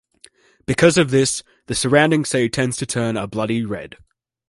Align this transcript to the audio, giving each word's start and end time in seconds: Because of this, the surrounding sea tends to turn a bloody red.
Because 0.65 0.97
of 0.97 1.11
this, 1.11 1.43
the 1.67 1.75
surrounding 1.75 2.25
sea 2.25 2.49
tends 2.49 2.75
to 2.77 2.87
turn 2.87 3.15
a 3.15 3.27
bloody 3.27 3.63
red. 3.63 3.97